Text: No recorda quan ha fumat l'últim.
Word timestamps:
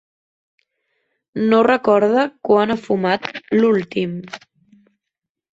No 1.51 1.59
recorda 1.67 2.25
quan 2.49 2.75
ha 2.75 2.79
fumat 2.89 3.29
l'últim. 3.61 4.17